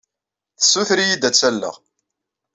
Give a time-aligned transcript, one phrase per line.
[0.59, 1.75] Tessuter-iyi-d ad tt-alleɣ.